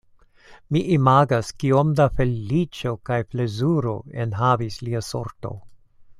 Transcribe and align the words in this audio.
Mi 0.75 0.79
imagas, 0.93 1.51
kiom 1.63 1.91
da 1.99 2.07
feliĉo 2.21 2.95
kaj 3.11 3.19
plezuro 3.35 3.95
enhavis 4.25 4.81
lia 4.89 5.05
sorto! 5.13 5.55